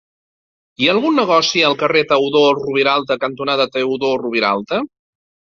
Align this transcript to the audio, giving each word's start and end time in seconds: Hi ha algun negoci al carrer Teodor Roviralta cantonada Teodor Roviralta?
Hi 0.83 0.87
ha 0.87 0.93
algun 0.93 1.19
negoci 1.21 1.61
al 1.67 1.77
carrer 1.83 2.03
Teodor 2.13 2.49
Roviralta 2.63 3.19
cantonada 3.27 3.71
Teodor 3.77 4.19
Roviralta? 4.25 4.85